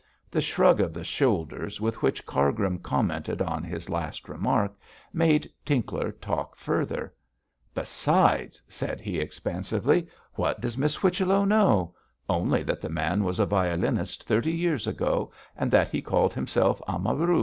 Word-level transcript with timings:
The 0.31 0.41
shrug 0.41 0.81
of 0.81 0.95
the 0.95 1.03
shoulders 1.03 1.79
with 1.79 2.01
which 2.01 2.25
Cargrim 2.25 2.79
commented 2.79 3.39
on 3.39 3.63
his 3.63 3.87
last 3.87 4.27
remark 4.27 4.73
made 5.13 5.47
Tinkler 5.63 6.11
talk 6.13 6.55
further. 6.55 7.13
'Besides!' 7.75 8.63
said 8.67 8.99
he, 8.99 9.19
expansively, 9.19 10.07
'what 10.33 10.59
does 10.59 10.75
Miss 10.75 10.95
Whichello 10.95 11.45
know? 11.45 11.93
Only 12.27 12.63
that 12.63 12.81
the 12.81 12.89
man 12.89 13.23
was 13.23 13.37
a 13.37 13.45
violinist 13.45 14.23
thirty 14.23 14.51
years 14.53 14.87
ago, 14.87 15.31
and 15.55 15.69
that 15.69 15.89
he 15.89 16.01
called 16.01 16.33
himself 16.33 16.81
Amaru. 16.87 17.39